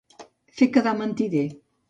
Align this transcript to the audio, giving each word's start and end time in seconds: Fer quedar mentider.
Fer 0.61 0.69
quedar 0.77 0.95
mentider. 1.03 1.47